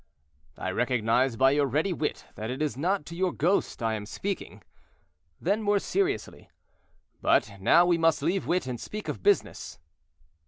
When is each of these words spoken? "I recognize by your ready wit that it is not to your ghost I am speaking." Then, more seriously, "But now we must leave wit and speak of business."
"I 0.57 0.71
recognize 0.71 1.35
by 1.35 1.51
your 1.51 1.67
ready 1.67 1.93
wit 1.93 2.25
that 2.33 2.49
it 2.49 2.59
is 2.59 2.75
not 2.75 3.05
to 3.05 3.15
your 3.15 3.31
ghost 3.31 3.83
I 3.83 3.93
am 3.93 4.07
speaking." 4.07 4.63
Then, 5.39 5.61
more 5.61 5.77
seriously, 5.77 6.49
"But 7.21 7.59
now 7.61 7.85
we 7.85 7.99
must 7.99 8.23
leave 8.23 8.47
wit 8.47 8.65
and 8.65 8.79
speak 8.81 9.07
of 9.09 9.21
business." 9.21 9.77